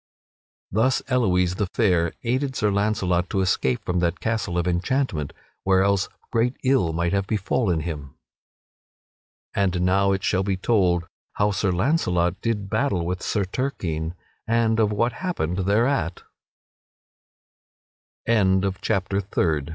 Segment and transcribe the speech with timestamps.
[0.71, 5.31] Thus Elouise the Fair aided Sir Launcelot to escape from that castle of enchantment,
[5.63, 8.15] where else great ill might have befallen him.
[9.53, 11.03] And now it shall be told
[11.33, 14.15] how Sir Launcelot did battle with Sir Turquine
[14.47, 15.33] and of what ha